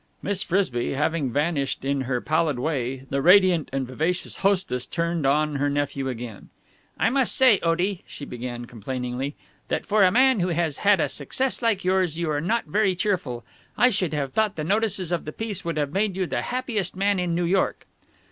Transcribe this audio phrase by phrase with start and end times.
[0.23, 5.57] Miss Frisby having vanished in her pallid way, the radiant and vivacious hostess turned on
[5.57, 6.49] her nephew again.
[6.97, 9.35] "I must say, Otie," she began complainingly,
[9.67, 12.95] "that, for a man who has had a success like yours, you are not very
[12.95, 13.43] cheerful.
[13.77, 16.95] I should have thought the notices of the piece would have made you the happiest
[16.95, 17.85] man in New York."